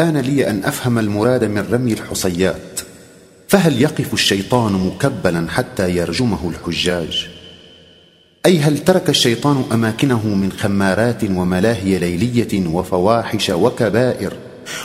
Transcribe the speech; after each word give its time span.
آن 0.00 0.16
لي 0.16 0.50
أن 0.50 0.64
أفهم 0.64 0.98
المراد 0.98 1.44
من 1.44 1.66
رمي 1.72 1.92
الحصيات 1.92 2.80
فهل 3.48 3.82
يقف 3.82 4.12
الشيطان 4.12 4.72
مكبلا 4.72 5.50
حتى 5.50 5.96
يرجمه 5.96 6.50
الحجاج؟ 6.50 7.28
أي 8.46 8.58
هل 8.58 8.78
ترك 8.78 9.08
الشيطان 9.08 9.64
أماكنه 9.72 10.28
من 10.28 10.52
خمارات 10.52 11.24
وملاهي 11.24 11.98
ليلية 11.98 12.66
وفواحش 12.66 13.50
وكبائر 13.50 14.32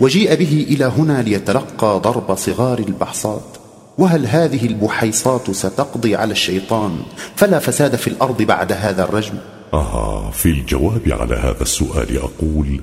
وجيء 0.00 0.34
به 0.34 0.66
إلى 0.70 0.84
هنا 0.84 1.22
ليتلقى 1.22 2.00
ضرب 2.00 2.34
صغار 2.34 2.78
البحصات؟ 2.78 3.56
وهل 3.98 4.26
هذه 4.26 4.66
البحيصات 4.66 5.50
ستقضي 5.50 6.16
على 6.16 6.32
الشيطان 6.32 6.98
فلا 7.36 7.58
فساد 7.58 7.96
في 7.96 8.06
الأرض 8.06 8.42
بعد 8.42 8.72
هذا 8.72 9.04
الرجم؟ 9.04 9.34
آه 9.74 10.30
في 10.30 10.46
الجواب 10.46 11.02
على 11.06 11.34
هذا 11.34 11.62
السؤال 11.62 12.18
أقول 12.18 12.80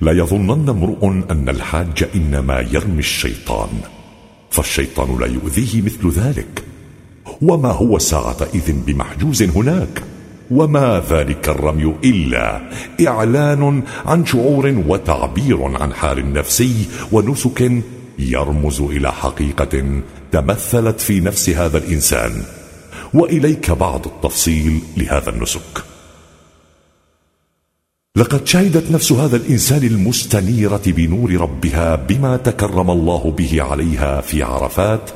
لا 0.00 0.12
يظنن 0.12 0.68
امرؤ 0.68 1.04
أن 1.30 1.48
الحاج 1.48 2.08
إنما 2.14 2.60
يرمي 2.72 2.98
الشيطان 2.98 3.68
فالشيطان 4.50 5.18
لا 5.20 5.26
يؤذيه 5.26 5.82
مثل 5.82 6.10
ذلك. 6.10 6.62
وما 7.42 7.68
هو 7.68 7.98
ساعتئذ 7.98 8.72
بمحجوز 8.86 9.42
هناك؟ 9.42 10.02
وما 10.50 11.02
ذلك 11.10 11.48
الرمي 11.48 11.94
إلا 12.04 12.60
إعلان 13.08 13.82
عن 14.06 14.26
شعور 14.26 14.82
وتعبير 14.86 15.64
عن 15.64 15.92
حال 15.92 16.32
نفسي 16.32 16.88
ونسك 17.12 17.72
يرمز 18.18 18.80
إلى 18.80 19.12
حقيقة 19.12 20.02
تمثلت 20.32 21.00
في 21.00 21.20
نفس 21.20 21.50
هذا 21.50 21.78
الإنسان. 21.78 22.42
وإليك 23.14 23.70
بعض 23.70 24.06
التفصيل 24.06 24.80
لهذا 24.96 25.30
النسك. 25.30 25.87
لقد 28.18 28.46
شهدت 28.46 28.90
نفس 28.90 29.12
هذا 29.12 29.36
الإنسان 29.36 29.82
المستنيرة 29.82 30.82
بنور 30.86 31.34
ربها 31.34 31.96
بما 31.96 32.36
تكرم 32.36 32.90
الله 32.90 33.34
به 33.38 33.62
عليها 33.62 34.20
في 34.20 34.42
عرفات 34.42 35.10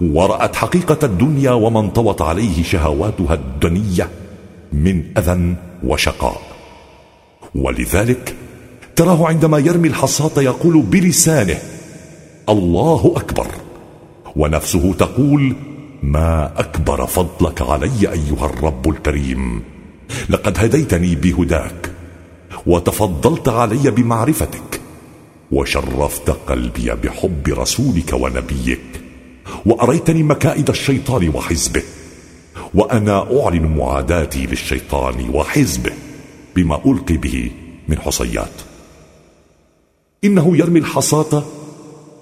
ورأت 0.00 0.56
حقيقة 0.56 1.06
الدنيا 1.06 1.50
وما 1.50 1.80
انطوت 1.80 2.22
عليه 2.22 2.62
شهواتها 2.62 3.34
الدنية 3.34 4.10
من 4.72 5.18
أذى 5.18 5.54
وشقاء. 5.84 6.40
ولذلك 7.54 8.34
تراه 8.96 9.26
عندما 9.26 9.58
يرمي 9.58 9.88
الحصاة 9.88 10.42
يقول 10.42 10.82
بلسانه 10.82 11.58
الله 12.48 13.12
أكبر 13.16 13.46
ونفسه 14.36 14.92
تقول 14.92 15.56
ما 16.02 16.52
أكبر 16.56 17.06
فضلك 17.06 17.62
علي 17.62 18.12
أيها 18.12 18.46
الرب 18.46 18.88
الكريم. 18.88 19.62
لقد 20.30 20.58
هديتني 20.58 21.14
بهداك 21.14 21.97
وتفضلت 22.68 23.48
علي 23.48 23.90
بمعرفتك 23.90 24.80
وشرفت 25.52 26.30
قلبي 26.30 26.90
بحب 26.90 27.48
رسولك 27.48 28.12
ونبيك 28.12 28.80
وأريتني 29.66 30.22
مكائد 30.22 30.68
الشيطان 30.68 31.28
وحزبه 31.28 31.82
وأنا 32.74 33.40
أعلن 33.40 33.76
معاداتي 33.76 34.46
للشيطان 34.46 35.30
وحزبه 35.34 35.92
بما 36.56 36.80
ألقي 36.86 37.16
به 37.16 37.50
من 37.88 37.98
حصيات. 37.98 38.52
إنه 40.24 40.56
يرمي 40.56 40.78
الحصاة 40.78 41.42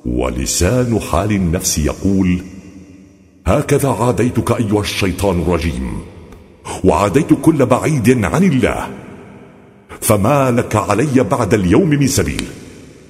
ولسان 0.07 1.01
حال 1.01 1.33
النفس 1.33 1.79
يقول 1.79 2.43
هكذا 3.47 3.89
عاديتك 3.89 4.53
أيها 4.53 4.81
الشيطان 4.81 5.43
الرجيم 5.43 6.01
وعاديت 6.85 7.33
كل 7.43 7.67
بعيد 7.67 8.25
عن 8.25 8.45
الله. 8.45 9.06
فما 10.01 10.51
لك 10.51 10.77
علي 10.77 11.23
بعد 11.23 11.55
اليوم 11.55 11.89
من 11.89 12.07
سبيل؟ 12.07 12.45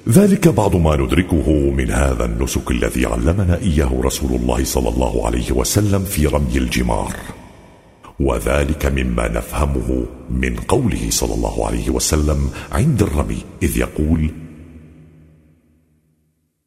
ذلك 0.09 0.49
بعض 0.49 0.77
ما 0.77 0.97
ندركه 0.97 1.51
من 1.51 1.91
هذا 1.91 2.25
النسك 2.25 2.71
الذي 2.71 3.07
علمنا 3.07 3.59
إياه 3.63 4.01
رسول 4.05 4.33
الله 4.41 4.65
صلى 4.65 4.89
الله 4.89 5.27
عليه 5.27 5.53
وسلم 5.53 6.05
في 6.05 6.27
رمي 6.27 6.57
الجمار. 6.57 7.17
وذلك 8.21 8.87
مما 8.87 9.29
نفهمه 9.29 10.07
من 10.31 10.57
قوله 10.57 11.11
صلى 11.11 11.35
الله 11.35 11.67
عليه 11.67 11.91
وسلم 11.91 12.51
عند 12.73 13.03
الرمي 13.03 13.39
إذ 13.63 13.79
يقول 13.79 14.31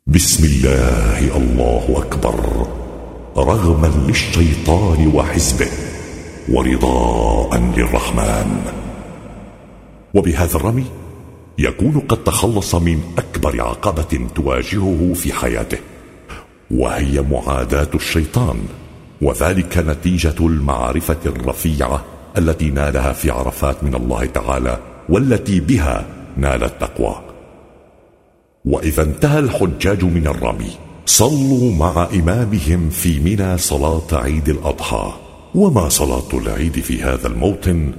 بسم 0.08 0.46
الله 0.46 1.38
الله 1.38 1.86
أكبر. 1.98 2.68
رغما 3.38 3.88
للشيطان 4.08 5.12
وحزبه 5.16 5.72
ورضاء 6.50 7.58
للرحمن. 7.78 8.89
وبهذا 10.14 10.56
الرمي 10.56 10.86
يكون 11.58 12.00
قد 12.00 12.24
تخلص 12.24 12.76
من 12.76 13.02
أكبر 13.18 13.62
عقبة 13.62 14.28
تواجهه 14.36 15.14
في 15.14 15.34
حياته 15.34 15.78
وهي 16.72 17.22
معاداة 17.22 17.90
الشيطان 17.96 18.60
وذلك 19.22 19.78
نتيجة 19.78 20.36
المعرفة 20.40 21.18
الرفيعة 21.26 22.06
التي 22.38 22.70
نالها 22.70 23.14
في 23.14 23.32
عرفات 23.32 23.84
من 23.84 23.96
الله 23.96 24.26
تعالى 24.26 24.80
والتي 25.10 25.60
بها 25.60 26.06
نال 26.38 26.64
التقوى. 26.64 27.16
وإذا 28.66 29.04
انتهى 29.04 29.40
الحجاج 29.40 30.04
من 30.04 30.28
الرمي 30.28 30.72
صلوا 31.06 31.74
مع 31.74 32.08
إمامهم 32.14 32.90
في 32.90 33.20
منى 33.20 33.58
صلاة 33.58 34.08
عيد 34.12 34.50
الأضحى. 34.50 35.14
وما 35.56 35.90
صلاة 35.90 36.30
العيد 36.34 36.80
في 36.80 37.04
هذا 37.04 37.28
الموطن 37.28 37.92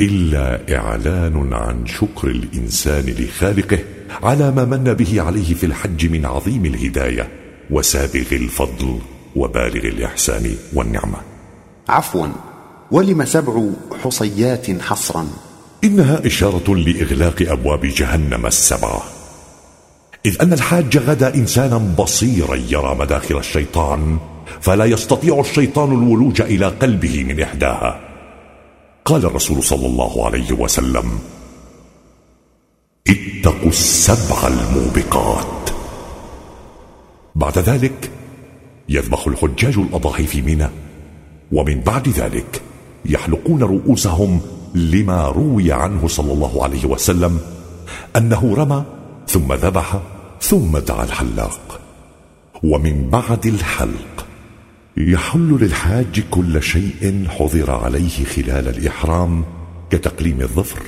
إلا 0.00 0.76
إعلان 0.78 1.52
عن 1.52 1.86
شكر 1.86 2.28
الإنسان 2.28 3.04
لخالقه 3.18 3.78
على 4.22 4.50
ما 4.50 4.64
من 4.64 4.94
به 4.94 5.22
عليه 5.22 5.54
في 5.54 5.66
الحج 5.66 6.06
من 6.10 6.26
عظيم 6.26 6.64
الهداية 6.64 7.28
وسابغ 7.70 8.26
الفضل 8.32 8.98
وبالغ 9.36 9.84
الإحسان 9.84 10.54
والنعمة. 10.72 11.18
عفوا 11.88 12.26
ولم 12.90 13.24
سبع 13.24 13.62
حصيات 14.02 14.80
حصرا؟ 14.80 15.26
إنها 15.84 16.26
إشارة 16.26 16.74
لإغلاق 16.74 17.42
أبواب 17.42 17.80
جهنم 17.86 18.46
السبعة 18.46 19.02
إذ 20.26 20.42
أن 20.42 20.52
الحاج 20.52 20.98
غدا 20.98 21.34
إنسانا 21.34 21.78
بصيرا 21.78 22.54
يرى 22.54 22.94
مداخل 22.94 23.38
الشيطان 23.38 24.18
فلا 24.60 24.84
يستطيع 24.84 25.40
الشيطان 25.40 25.92
الولوج 25.92 26.40
إلى 26.40 26.66
قلبه 26.66 27.24
من 27.24 27.40
إحداها. 27.40 28.05
قال 29.06 29.26
الرسول 29.26 29.62
صلى 29.62 29.86
الله 29.86 30.26
عليه 30.26 30.52
وسلم 30.52 31.18
اتقوا 33.08 33.68
السبع 33.68 34.48
الموبقات. 34.48 35.70
بعد 37.34 37.58
ذلك 37.58 38.10
يذبح 38.88 39.26
الحجاج 39.26 39.78
الأضاحي 39.78 40.26
في 40.26 40.42
منى 40.42 40.68
ومن 41.52 41.80
بعد 41.80 42.08
ذلك 42.08 42.62
يحلقون 43.04 43.62
رؤوسهم 43.62 44.40
لما 44.74 45.28
روي 45.28 45.72
عنه 45.72 46.08
صلى 46.08 46.32
الله 46.32 46.64
عليه 46.64 46.86
وسلم 46.86 47.40
أنه 48.16 48.54
رمى 48.54 48.84
ثم 49.28 49.52
ذبح 49.52 50.00
ثم 50.40 50.78
دعا 50.78 51.04
الحلاق. 51.04 51.80
ومن 52.64 53.10
بعد 53.10 53.46
الحلق 53.46 54.15
يحل 54.98 55.58
للحاج 55.60 56.20
كل 56.30 56.62
شيء 56.62 57.24
حضر 57.28 57.70
عليه 57.70 58.24
خلال 58.24 58.68
الإحرام 58.68 59.44
كتقليم 59.90 60.40
الظفر 60.40 60.82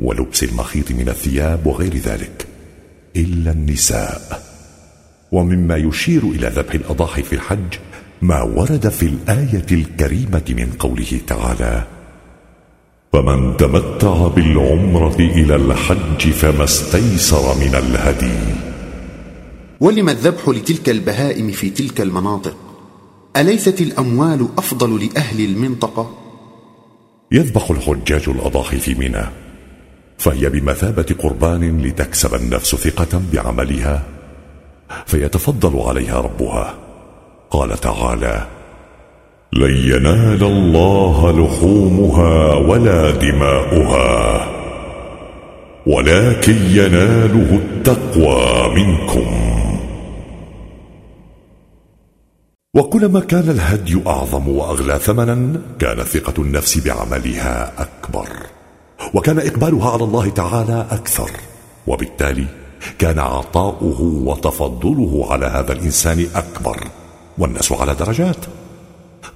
ولبس 0.00 0.42
المخيط 0.42 0.92
من 0.92 1.08
الثياب 1.08 1.66
وغير 1.66 1.96
ذلك 1.96 2.46
إلا 3.16 3.50
النساء. 3.50 4.42
ومما 5.32 5.76
يشير 5.76 6.22
إلى 6.22 6.48
ذبح 6.48 6.74
الأضاحي 6.74 7.22
في 7.22 7.32
الحج 7.32 7.74
ما 8.22 8.42
ورد 8.42 8.88
في 8.88 9.06
الآية 9.06 9.66
الكريمة 9.72 10.44
من 10.48 10.72
قوله 10.78 11.20
تعالى 11.26 11.86
فمن 13.12 13.56
تمتع 13.56 14.28
بالعمرة 14.28 15.16
إلى 15.18 15.56
الحج 15.56 16.30
فما 16.30 16.64
استيسر 16.64 17.54
من 17.54 17.74
الهدي. 17.74 18.38
ولم 19.80 20.08
الذبح 20.08 20.48
لتلك 20.48 20.88
البهائم 20.88 21.50
في 21.50 21.70
تلك 21.70 22.00
المناطق؟ 22.00 22.65
أليست 23.36 23.80
الأموال 23.80 24.48
أفضل 24.58 25.04
لأهل 25.06 25.44
المنطقة؟ 25.44 26.10
يذبح 27.32 27.70
الحجاج 27.70 28.28
الأضاحي 28.28 28.78
في 28.78 28.94
منى 28.94 29.24
فهي 30.18 30.48
بمثابة 30.48 31.06
قربان 31.18 31.82
لتكسب 31.82 32.34
النفس 32.34 32.74
ثقة 32.74 33.22
بعملها 33.32 34.02
فيتفضل 35.06 35.80
عليها 35.80 36.20
ربها 36.20 36.74
قال 37.50 37.78
تعالى 37.80 38.46
لن 39.52 39.76
ينال 39.76 40.44
الله 40.44 41.32
لحومها 41.32 42.54
ولا 42.54 43.10
دماؤها 43.10 44.46
ولكن 45.86 46.56
يناله 46.70 47.60
التقوى 47.62 48.74
منكم 48.74 49.26
وكلما 52.76 53.20
كان 53.20 53.50
الهدي 53.50 54.02
أعظم 54.06 54.48
وأغلى 54.48 54.98
ثمنا 54.98 55.60
كان 55.78 56.04
ثقة 56.04 56.42
النفس 56.42 56.78
بعملها 56.78 57.72
أكبر. 57.78 58.28
وكان 59.14 59.38
إقبالها 59.38 59.90
على 59.90 60.04
الله 60.04 60.28
تعالى 60.30 60.86
أكثر. 60.90 61.30
وبالتالي 61.86 62.46
كان 62.98 63.18
عطاؤه 63.18 64.00
وتفضله 64.00 65.26
على 65.32 65.46
هذا 65.46 65.72
الإنسان 65.72 66.26
أكبر. 66.34 66.84
والناس 67.38 67.72
على 67.72 67.94
درجات. 67.94 68.46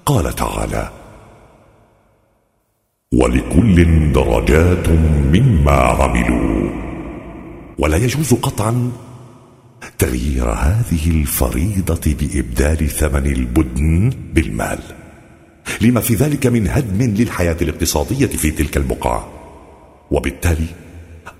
قال 0.06 0.32
تعالى 0.32 0.88
ولكل 3.14 4.12
درجات 4.12 4.88
مما 5.32 5.72
عملوا. 5.72 6.70
ولا 7.78 7.96
يجوز 7.96 8.34
قطعا 8.34 8.90
تغيير 9.98 10.50
هذه 10.50 11.10
الفريضة 11.10 12.14
بإبدال 12.20 12.88
ثمن 12.88 13.26
البدن 13.26 14.12
بالمال. 14.34 14.78
لما 15.80 16.00
في 16.00 16.14
ذلك 16.14 16.46
من 16.46 16.68
هدم 16.68 17.02
للحياة 17.02 17.56
الاقتصادية 17.62 18.26
في 18.26 18.50
تلك 18.50 18.76
البقعة 18.76 19.28
وبالتالي 20.10 20.66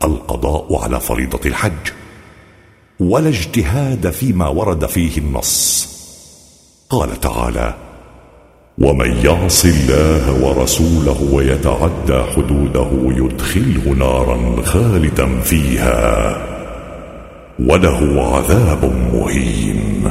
القضاء 0.04 0.82
على 0.82 1.00
فريضة 1.00 1.40
الحج 1.46 1.92
ولا 3.00 3.28
اجتهاد 3.28 4.10
فيما 4.10 4.48
ورد 4.48 4.86
فيه 4.86 5.18
النص. 5.18 5.88
قال 6.90 7.20
تعالى 7.20 7.74
ومن 8.78 9.16
يعص 9.24 9.64
الله 9.64 10.44
ورسوله 10.44 11.22
ويتعدى 11.32 12.22
حدوده 12.32 12.90
يدخله 12.92 13.94
نارا 13.94 14.62
خالدا 14.62 15.40
فيها. 15.40 16.59
وله 17.68 18.22
عذاب 18.36 18.84
مهين. 18.84 20.10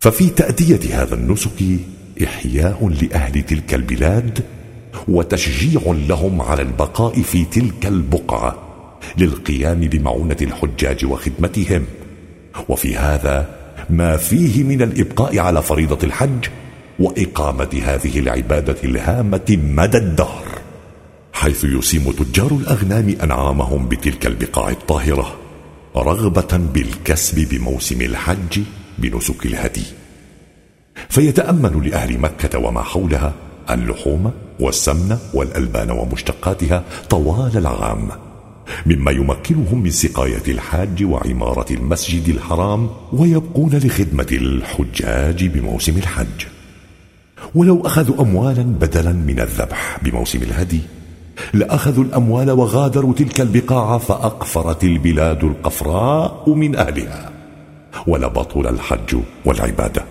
ففي 0.00 0.30
تأدية 0.30 1.02
هذا 1.02 1.14
النسك 1.14 1.62
إحياء 2.24 2.88
لأهل 2.88 3.42
تلك 3.42 3.74
البلاد 3.74 4.44
وتشجيع 5.08 5.80
لهم 6.08 6.42
على 6.42 6.62
البقاء 6.62 7.22
في 7.22 7.44
تلك 7.44 7.86
البقعة 7.86 8.58
للقيام 9.18 9.80
بمعونة 9.80 10.36
الحجاج 10.42 11.04
وخدمتهم. 11.04 11.84
وفي 12.68 12.96
هذا 12.96 13.48
ما 13.90 14.16
فيه 14.16 14.64
من 14.64 14.82
الإبقاء 14.82 15.38
على 15.38 15.62
فريضة 15.62 15.98
الحج 16.04 16.44
وإقامة 16.98 17.82
هذه 17.84 18.18
العبادة 18.18 18.76
الهامة 18.84 19.58
مدى 19.64 19.98
الدهر 19.98 20.44
حيث 21.32 21.64
يسيم 21.64 22.12
تجار 22.12 22.52
الأغنام 22.52 23.16
أنعامهم 23.22 23.88
بتلك 23.88 24.26
البقاع 24.26 24.70
الطاهرة. 24.70 25.43
رغبة 25.96 26.56
بالكسب 26.74 27.48
بموسم 27.48 28.00
الحج 28.00 28.60
بنسك 28.98 29.46
الهدي. 29.46 29.84
فيتأمل 31.08 31.88
لأهل 31.88 32.18
مكة 32.18 32.58
وما 32.58 32.82
حولها 32.82 33.34
اللحوم 33.70 34.32
والسمن 34.60 35.18
والألبان 35.34 35.90
ومشتقاتها 35.90 36.84
طوال 37.10 37.56
العام 37.56 38.08
مما 38.86 39.10
يمكنهم 39.10 39.82
من 39.82 39.90
سقاية 39.90 40.42
الحاج 40.48 41.04
وعمارة 41.04 41.72
المسجد 41.72 42.28
الحرام 42.28 42.90
ويبقون 43.12 43.70
لخدمة 43.74 44.26
الحجاج 44.32 45.44
بموسم 45.46 45.96
الحج. 45.96 46.46
ولو 47.54 47.86
أخذوا 47.86 48.22
أموالا 48.22 48.62
بدلا 48.62 49.12
من 49.12 49.40
الذبح 49.40 50.00
بموسم 50.02 50.42
الهدي 50.42 50.80
لأخذوا 51.54 52.04
الأموال 52.04 52.50
وغادروا 52.50 53.12
تلك 53.12 53.40
البقاع 53.40 53.98
فأقفرت 53.98 54.84
البلاد 54.84 55.44
القفراء 55.44 56.50
من 56.50 56.76
أهلها. 56.76 57.30
ولبطل 58.06 58.66
الحج 58.66 59.16
والعبادة. 59.44 60.04